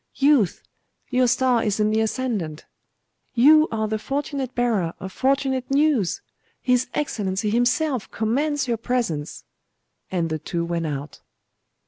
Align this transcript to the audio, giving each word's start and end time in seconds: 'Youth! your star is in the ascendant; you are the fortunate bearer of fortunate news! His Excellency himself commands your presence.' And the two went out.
'Youth! 0.15 0.63
your 1.11 1.27
star 1.27 1.61
is 1.63 1.79
in 1.79 1.91
the 1.91 2.01
ascendant; 2.01 2.65
you 3.35 3.67
are 3.71 3.87
the 3.87 3.99
fortunate 3.99 4.55
bearer 4.55 4.95
of 4.99 5.11
fortunate 5.11 5.69
news! 5.69 6.23
His 6.59 6.87
Excellency 6.95 7.51
himself 7.51 8.09
commands 8.09 8.67
your 8.67 8.77
presence.' 8.77 9.43
And 10.11 10.31
the 10.31 10.39
two 10.39 10.65
went 10.65 10.87
out. 10.87 11.21